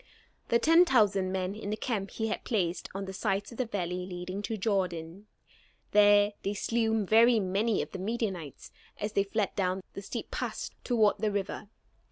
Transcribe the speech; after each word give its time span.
The 0.47 0.57
ten 0.57 0.83
thousand 0.83 1.31
men 1.31 1.53
in 1.53 1.69
the 1.69 1.77
camp 1.77 2.09
he 2.09 2.25
had 2.29 2.43
placed 2.43 2.89
on 2.95 3.05
the 3.05 3.13
sides 3.13 3.51
of 3.51 3.59
the 3.59 3.67
valley 3.67 4.07
leading 4.07 4.41
to 4.41 4.55
the 4.55 4.59
Jordan. 4.59 5.27
There 5.91 6.33
they 6.41 6.55
slew 6.55 7.05
very 7.05 7.39
many 7.39 7.83
of 7.83 7.91
the 7.91 7.99
Midianites 7.99 8.71
as 8.99 9.13
they 9.13 9.23
fled 9.25 9.53
down 9.55 9.83
the 9.93 10.01
steep 10.01 10.31
pass 10.31 10.71
toward 10.83 11.19
the 11.19 11.29
river. 11.29 11.69